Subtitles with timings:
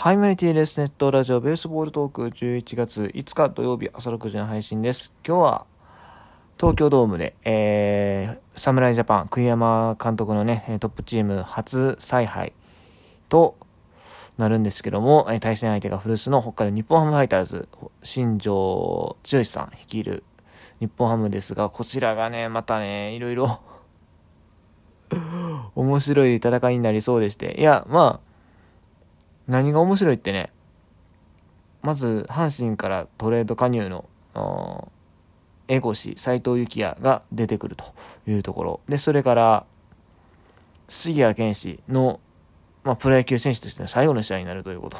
[0.00, 5.12] ハイマニティレスネットラジオベースボールトーク11月5日土曜日朝6時の配信です。
[5.26, 5.66] 今日は
[6.58, 12.54] 東京ドームで、えー、侍ジャパン、栗山監督のね、トップチーム初采配
[13.28, 13.58] と
[14.38, 17.68] なるんですけども、対戦相手が古巣の北海道日本ハムファイターズ、
[18.02, 20.24] 新庄剛志さん率いる
[20.80, 23.60] 日本ハムですが、こちらがね、またね、いろいろ
[25.74, 28.29] 面白い戦いになりそうでして、いや、まあ、
[29.50, 30.52] 何が面白いってね、
[31.82, 34.08] まず、阪神からトレード加入の、
[35.66, 37.84] 江越斎藤幸也が出てくると
[38.28, 38.80] いうところ。
[38.88, 39.64] で、それから、
[40.88, 42.20] 杉谷拳士の、
[42.84, 44.98] まあ、プロ野球選手としての最後の試合になるということ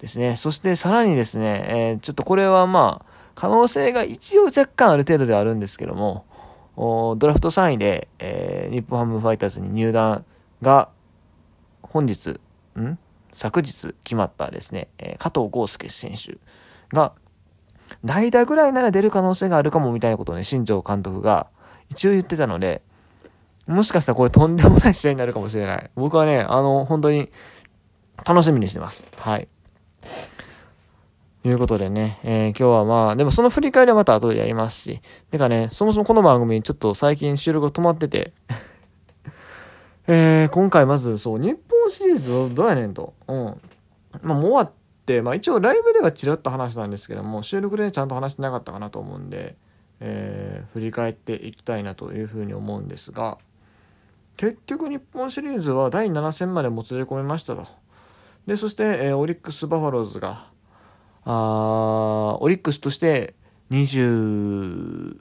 [0.00, 0.36] ですね。
[0.36, 6.24] そしてさらにですね、えー、ちょっとこれはまあ、可能性が一応若干ある程度ではあるんですけども、
[6.76, 10.24] ドラフト3位で、えー、日本ハムファイターズに入団
[10.62, 10.88] が、
[11.82, 12.40] 本日、
[12.78, 12.98] ん
[13.38, 16.38] 昨日決まったですね、え加藤豪介選手
[16.94, 17.12] が、
[18.04, 21.46] 代打ぐらいなら出る可能性があるかもみたいなことをね、新庄監督が
[21.88, 22.82] 一応言ってたので、
[23.68, 25.90] もしかしたらこれとんでもない試合になるかもしれない。
[25.94, 27.30] 僕はね、あの、本当に
[28.26, 29.04] 楽しみにしてます。
[29.18, 29.48] はい。
[31.42, 38.32] ということでね、えー、今日はまあ、でもその振り返りはまた後でやりますし、てかね、そもそもこの番組ちょっと最近収録が止まってて
[40.10, 43.12] えー、今回まずそう、日本シリーズどうやねんと。
[43.28, 43.36] うん。
[44.22, 44.72] まあ、もう終わっ
[45.04, 49.56] て、まあ一応ライブではちらっと話したんですけども、収録で、ちゃんと話してなかったかなと思うんで、
[50.00, 53.36] えー、振り返っていきたいなというふうに思うんですが、
[54.38, 57.66] 結局日本シリーズは第7戦までもつれ込みましたと。
[58.46, 60.46] で、そして、えー、オリックス・バファローズが、
[61.24, 63.34] あオリックスとして
[63.70, 65.18] 20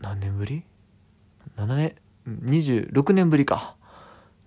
[0.00, 0.64] 何年ぶり
[1.56, 1.94] ?7 年？
[2.44, 3.76] 26年ぶりか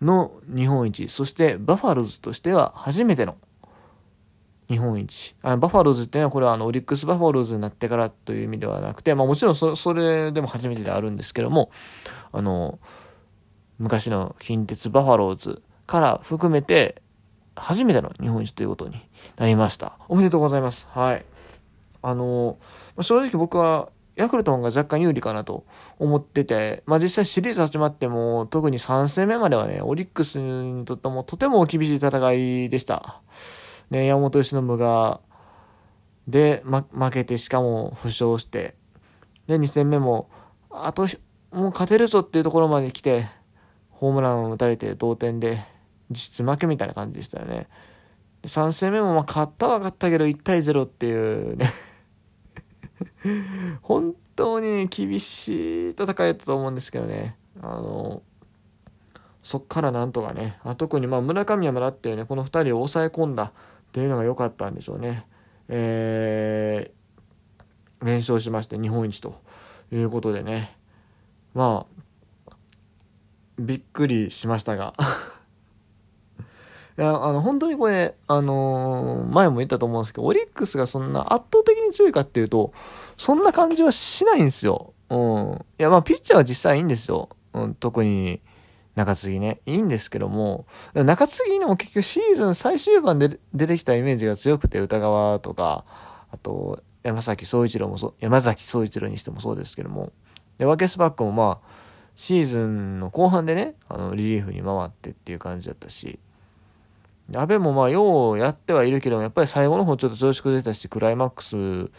[0.02, 3.38] の日本一そしてバファローズとしては初めての
[4.70, 11.72] 日本一あバファローズっていうのはこれはあのオリックス・バファローズになってからという意味ではなくて、まあ、もちろんそれでも初めてであるんですけども
[12.32, 12.80] あの
[13.80, 17.02] 昔の近鉄バファローズから含めて
[17.56, 18.96] 初めての日本一ということに
[19.38, 19.98] なりました。
[20.08, 20.88] おめでとうございます。
[20.92, 21.26] はい。
[22.02, 22.58] あの
[23.00, 25.66] 正直僕はヤクルトの方が若干有利かなと
[26.00, 33.22] 思ってて、まあ実際シリーズ始まっても、特に3戦目まではね、オリックスにとってもとても厳しい戦いでした。
[33.90, 35.22] ね、山本由伸が、
[36.28, 38.76] で、ま、負けて、しかも負傷して、
[39.48, 40.30] で、2戦目も、
[40.70, 41.08] あと、
[41.52, 43.28] もう勝てるぞっていうところまで来て、
[43.90, 45.58] ホームランを打たれて同点で、
[46.12, 47.68] 実負けみたいな感じでしたよね。
[48.44, 51.66] 3戦目もまあ勝ったは勝ったけど1対0っていうね
[53.82, 57.38] 本当に厳しい戦いだったと思うんですけどね。
[57.62, 58.22] あの、
[59.42, 63.52] そっからなんとかね、あ特にまあ村上山田ってね、この2人を抑え込んだっ
[63.92, 65.26] ていうのが良かったんでしょうね。
[65.70, 69.42] えー、連勝しまして日本一と
[69.92, 70.78] いうことでね。
[71.54, 72.56] まあ、
[73.60, 74.96] びっくりしましたが
[76.98, 82.74] いや、あの、本当にこれ、あのー、前も言ったと思うんですけど、オリックスがそんな圧倒的に強いかっていうと、
[83.18, 84.94] そんな感じはしないんですよ。
[85.10, 85.66] うん。
[85.80, 87.30] いや、まあ、ピッチャーは実際いいんですよ。
[87.54, 88.42] うん、特に、
[88.96, 89.60] 中継ぎね。
[89.66, 95.86] いいんですけども、中継ぎにも結局シーズン最終盤で出てきたイメージが強くて、歌川とか、
[96.32, 100.12] あと、山崎総一郎もそう、山崎総一郎にしてもそうですけども、
[100.58, 101.68] で、ワケスバックもまあ、
[102.16, 106.20] シーズンの後半でね、あの、リリーフに回ってっていう感じだったし、
[107.38, 111.92] 阿部もまあ、ようやってはいるけどもやっぱり最後の方ちょっと調子崩れたし、クライマックス、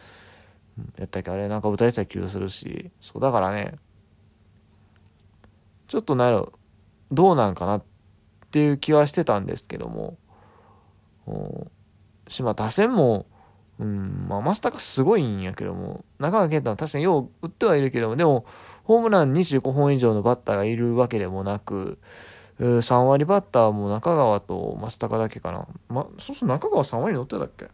[0.98, 3.74] やったっけあれなんか歌えた気がするし、そう、だからね、
[5.88, 6.46] ちょっとなる、
[7.12, 7.82] どうなんかなっ
[8.50, 10.16] ていう気はしてたんですけども、
[12.28, 13.26] 島打線も、
[13.78, 18.46] うん、まあ、マスターがすごいんやけども、中川健太は確かによう打ってはいるけども、でも、
[18.84, 21.98] ホームラン25本以上のバッターがいるわけでもなく、
[22.58, 25.66] 3割バッターも中川と増高だけかな。
[25.88, 27.68] ま、そうすると中川3割乗ってたっけ？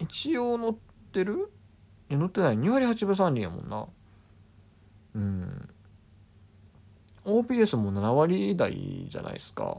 [0.00, 0.76] 一応乗っ
[1.12, 1.52] てる？
[2.10, 2.56] いや乗ってない。
[2.56, 3.86] 2割8分3厘やもんな。
[5.14, 5.68] うん。
[7.24, 9.78] OPS も7割台じゃないですか。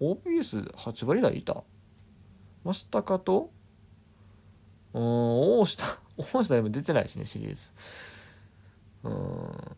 [0.00, 1.64] OPS8 割台いた？
[2.64, 3.50] 増高と？
[4.94, 5.84] うん、大下、
[6.16, 7.72] 大下でも出てないしね、シリーズ。
[9.04, 9.76] うん。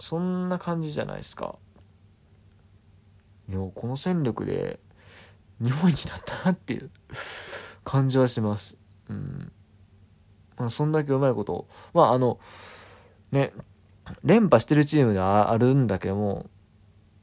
[0.00, 1.56] そんな感じじゃないですか。
[3.48, 4.80] いやこの戦力で
[5.60, 6.90] 日本一になったなっていう
[7.84, 8.76] 感じはします。
[9.08, 9.52] うん。
[10.56, 11.68] まあそんだけうまいこと。
[11.92, 12.38] まああの
[13.30, 13.52] ね
[14.24, 16.46] 連覇してるチームではあるんだけども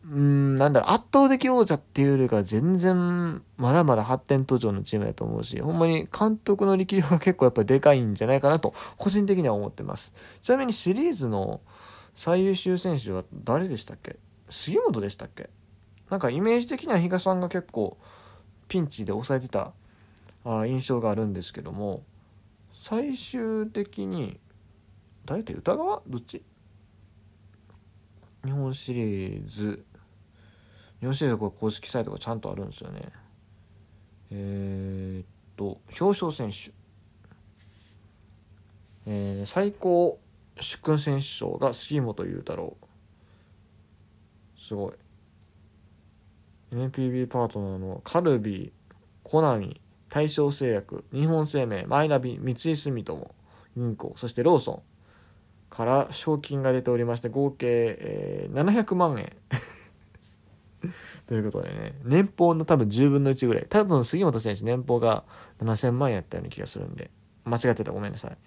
[0.09, 10.13] うん、なんだろう、圧倒的王者っていうよりか全然、まだまだ発展途上のチームだと思うし、ほんまに監督の力量が結構やっぱでかいんじゃないかなと、個人的には思ってます。
[10.43, 11.59] ちなみにシリーズの
[12.17, 14.17] 最優秀選手は誰でしたっけ？
[14.49, 15.51] 杉本でしたっけ？
[16.09, 17.95] なんかイメージ的には比嘉さんが結構
[18.67, 19.71] ピンチで抑えてた
[20.43, 22.03] あ印象があるんですけども、
[22.73, 24.39] 最終的に、
[25.25, 26.01] 誰って歌川？
[26.07, 26.41] どっち？
[28.43, 29.85] 日本シリーズ。
[30.99, 33.01] 日本シリーズこれ公式サイトがちゃんとあるんですよね。
[34.31, 35.25] えー、っ
[35.55, 36.71] と表彰選手、
[39.05, 40.19] えー、最高
[40.59, 42.77] 主君選手賞が杉本裕太郎
[44.57, 44.93] すごい。
[46.71, 48.71] NPB パートナーのカルビー
[49.23, 53.35] コナミ大正製薬日本生命マイナビ三井住友
[53.75, 54.81] 銀行そしてローソン
[55.69, 59.31] から賞金が出ておりまして合計、えー、700万円。
[61.27, 63.65] ということでね年俸の多分10分の1ぐらい。
[63.69, 65.23] 多分杉本選手年俸が
[65.59, 67.11] 7000万円やったような気がするんで
[67.43, 67.91] 間違ってた。
[67.91, 68.37] ごめんなさい、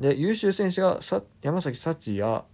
[0.00, 2.44] で優秀選手がさ山崎幸也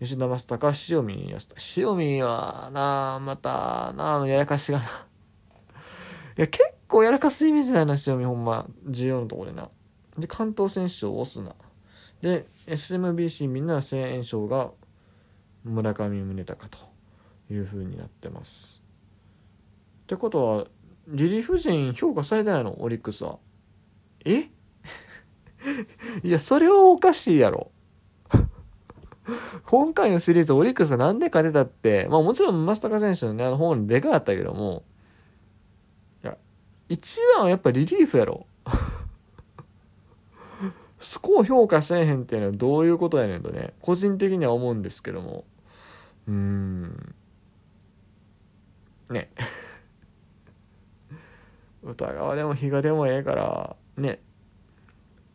[0.00, 4.84] 吉田正尚塩見安田塩見はなまたなあのやらかしがな。
[6.38, 8.66] いや結構やらかすイメージないな塩見ほんま。
[8.88, 9.68] 重要なところでな。
[10.18, 11.54] で関東選手賞オスナ
[12.20, 14.70] で SMBC みんな声援賞が
[15.64, 16.78] 村上宗隆と
[17.52, 18.82] いう風になってます。
[20.02, 20.66] ってことは
[21.08, 22.80] リリーフ陣評価されてないの？
[22.80, 23.38] オリックスは。
[24.24, 24.50] え？
[26.22, 27.70] いやそれはおかしいやろ。
[29.66, 34.82] 今回のシリーズオリックスなんで勝てたってまあもちろん増高選手のねあの方にでかかったけども
[36.24, 36.36] いや
[36.88, 38.46] 一番はやっぱリリーフやろ。
[40.98, 45.44] そこを評価せえへんっていうのはどういうことやねんとね個人的には思うんですけども。
[46.28, 47.14] うーん。
[49.10, 49.30] ね。
[51.82, 54.20] 歌川でも比嘉でもええからね。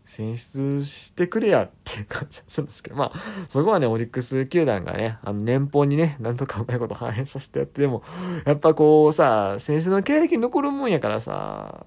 [0.08, 3.20] 選出してくれやっていう感じがするんですけどまあ
[3.50, 8.04] そこはねオリックス球団がねあの年俸にねなんとかうまいこと反映させてやってでも
[8.46, 11.86] やっぱこうさ選手の経歴残るもんやからさ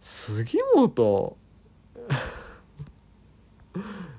[0.00, 1.36] 杉本。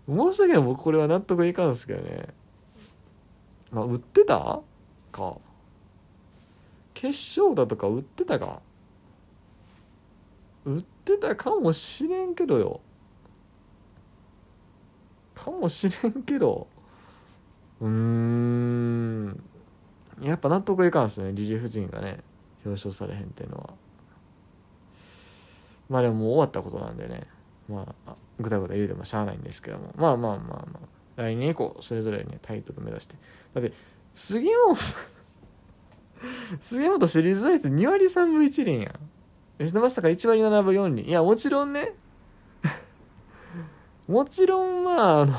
[0.10, 2.28] 申し訳ない僕これは納得いかんですけどね。
[3.72, 4.62] まあ売ってた？
[5.12, 5.38] か。
[6.94, 7.08] 決
[7.40, 8.62] 勝だとか売ってたか。
[10.66, 12.82] 売ってたかもしれんけどよ。
[15.34, 16.68] かもしれんけど。
[17.80, 19.44] うーん。
[20.22, 21.32] やっぱ納得いかんすね。
[21.34, 22.20] リリーフ陣がね
[22.66, 23.74] 表彰されへんっていうのは。
[25.90, 27.28] まあでももう終わったことなんでね。
[27.70, 29.94] まあぐだぐだ言うてもしゃあないんですけども。
[29.96, 31.22] まあまあまあまあ。
[31.22, 33.16] 来年以降それぞれねタイトル目指して。
[33.54, 33.74] だって
[34.14, 34.76] 杉本
[36.60, 38.94] 杉本シリーズ打率2割3分1厘やん。
[39.60, 41.94] 吉田正尚1割7分4厘いやもちろんね。
[44.08, 45.34] もちろんまああの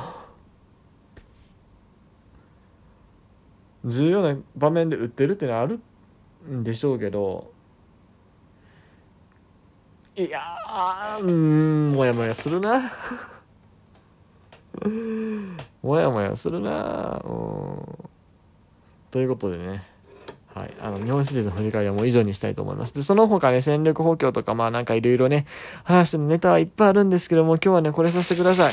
[3.84, 5.80] 重要な場面で打ってるってのはある
[6.50, 7.52] んでしょうけど。
[10.16, 10.42] いや
[11.20, 12.90] うんもやもやするな。
[15.80, 17.22] もやもやするな。
[17.24, 18.08] うん。
[19.12, 19.97] ということでね。
[20.58, 20.74] はい。
[20.80, 22.92] あの、日本シリーズの振り返りはもう以上にしたいと思います。
[22.92, 25.46] で、その他ね、戦力補強とか、まあなんかいろいろね、
[25.84, 28.72] 話のネタはいっぱいあるんですけども、今日はね、これさせてください。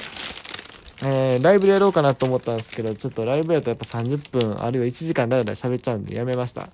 [1.04, 6.70] えー、ライブでやろうかなと思ったんですけど、ちょっとライブやとやっぱ30分、あるいは1時間だらだら喋っちゃうんでやめました。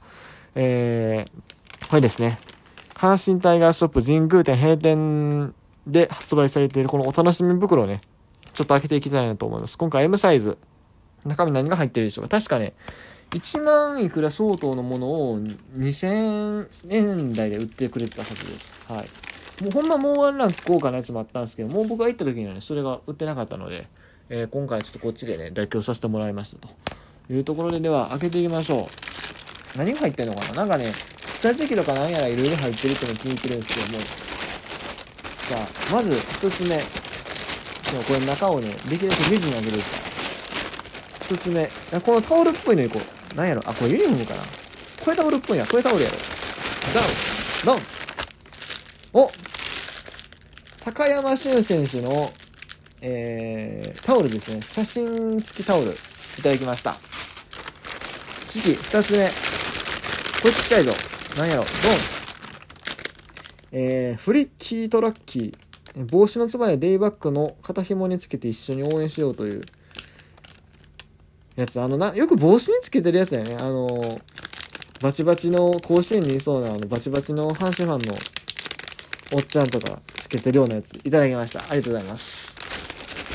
[0.56, 2.39] えー、これですね。
[2.96, 5.53] 阪神タイガーストップ神宮店閉店
[5.88, 8.01] で発売されているこのお楽しみ袋をね、
[8.53, 9.77] ちょっと開けていきたいなと思います。
[9.77, 10.58] 今回 M サイズ。
[11.25, 12.74] 中身何が入ってるでしょうか確かね、
[13.31, 15.39] 1万いくら相当のものを
[15.77, 18.85] 2000円台で売ってくれてたはずです。
[18.91, 19.63] はい。
[19.63, 23.88] もうほんまもうワンランク高価なやつもあったんですけど、もう僕が行った時にはね、それが売ってなかったので、
[24.29, 28.89] えー、今回ちょっとこっちでね、妥協させてもらいましたというところで、では開けていきましょ
[29.75, 29.77] う。
[29.77, 30.53] 何が入ってんのかな？
[30.53, 30.91] なんかね、
[31.39, 34.05] 下敷きとかなんやらいろいろ入ってるっての聞いてるんですけども、
[35.65, 36.77] さあ、まず1つ目。
[37.91, 41.35] これ中をね、できるだけ水にあげるから。
[41.35, 41.69] 1つ目。
[42.01, 43.20] このタオルっぽいのいこう。
[43.35, 43.61] なんやろ？
[43.65, 44.41] あ、これユニフォームかな？
[45.03, 45.65] これタオルっぽいや。
[45.65, 46.15] これタオルやろ。
[47.63, 47.77] ダウン
[49.13, 49.31] ドンお
[50.83, 52.31] 高山俊選手の、
[53.01, 54.61] えー、タオルですね。
[54.61, 55.91] 写真付きタオル。
[55.91, 55.93] い
[56.41, 56.95] ただきました。
[58.45, 59.29] 次、二つ目。
[60.41, 60.93] これちっちゃいぞ。
[61.38, 61.63] なんやろ？
[61.63, 61.71] ドン
[63.73, 66.05] えー、フリッキートラッキー。
[66.09, 69.61] 帽子のつばやデイバッグの肩紐につけて一緒に応援しようという
[71.62, 73.58] やつ、あのな、よく帽子につけてるやつだよね。
[73.60, 74.22] あの、
[75.01, 78.15] バチバチの甲子園にいそうな、あの、バチバチの阪神ファンの
[79.34, 81.60] おっちゃんとかつけてるようなやつ、いただきました。
[81.62, 82.58] ありがとうございます。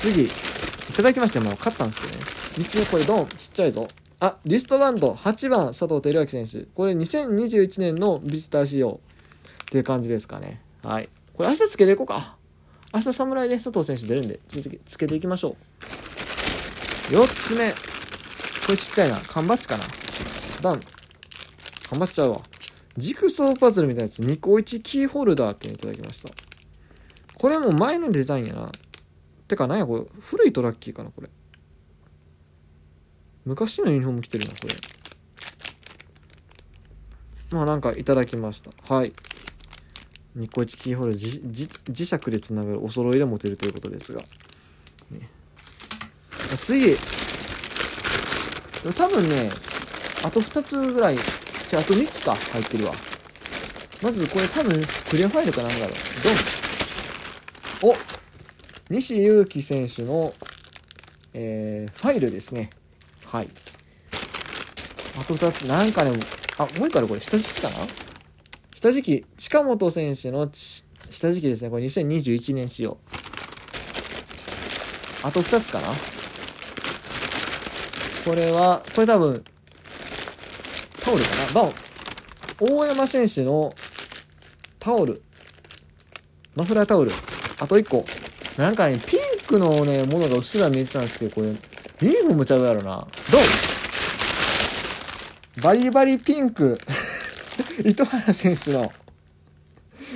[0.00, 0.28] 次、い
[0.94, 2.24] ただきまして、もう買ったんですけどね。
[2.24, 3.88] 3つ目、これドン、ちっちゃいぞ。
[4.20, 6.66] あ、リストバンド、8番、佐藤輝明選手。
[6.74, 9.00] これ2021年のビジター仕様
[9.64, 10.62] っていう感じですかね。
[10.82, 11.08] はい。
[11.34, 12.36] これ明日つけていこうか。
[12.94, 15.56] 明日侍で佐藤選手出るんで、つけつけていきましょ
[17.10, 17.14] う。
[17.14, 17.74] 4つ目。
[18.66, 19.20] これちっちゃいな。
[19.20, 19.84] 缶バッチかな。
[20.60, 20.80] ダン。
[21.88, 22.42] 缶バッチちゃうわ。
[22.96, 26.30] ジグソーパズルみたいなやつ、ニコ1キーホルダーっていただきました。
[27.34, 28.68] これも前のデザインやな。
[29.46, 30.04] てか、なんやこれ。
[30.20, 31.30] 古いトラッキーかな、これ。
[33.44, 34.74] 昔のユニフォーム着てるな、これ。
[37.52, 38.72] まあなんかいただきました。
[38.92, 39.12] はい。
[40.34, 41.64] ニコイチキーホルダーじじ
[42.04, 44.20] 磁石でつながるお揃いで持てるということですが。
[45.12, 45.30] ね、
[46.58, 46.96] 次。
[48.92, 49.50] 多分ね、
[50.22, 52.94] あと2つぐらい、じゃあと3つか入ってるわ。
[54.02, 54.72] まずこれ多分
[55.10, 55.94] クリアファイルかなんだろう。
[57.82, 57.96] ドンお
[58.90, 60.32] 西勇輝選手の、
[61.34, 62.70] えー、ファイルですね。
[63.24, 63.48] はい。
[65.18, 66.18] あと2つ、なんかね、
[66.58, 67.86] あ、もう一個あるこれ、下敷きかな？
[68.74, 71.70] 下敷き、近本選手の下敷きですね。
[71.70, 72.98] これ2021年仕様。
[75.22, 75.88] あと2つかな？
[78.26, 79.44] これは、これ多分、
[81.00, 81.62] タオルかな？
[81.62, 81.72] バン
[82.58, 83.72] 大山選手の
[84.80, 85.22] タオル。
[86.56, 87.12] マフラータオル。
[87.60, 88.04] あと1個。
[88.60, 91.46] なんかね、ピンクのね、ものがうっすら見えてたんですけど、これ、
[92.00, 93.06] ユニフォームちゃうやろな。
[93.30, 93.42] ドン
[95.62, 96.80] バリバリピンク。
[97.86, 98.90] 糸原選手の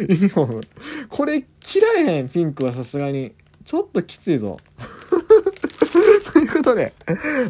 [0.00, 0.61] ユニフォーム。
[1.09, 3.35] これ着られへん、ピンクはさすがに。
[3.64, 4.57] ちょっときついぞ。
[6.62, 6.93] ということで、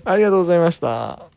[0.04, 1.29] ありがとうございました。